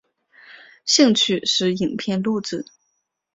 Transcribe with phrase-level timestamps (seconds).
[0.83, 2.65] 兴趣是影片录制。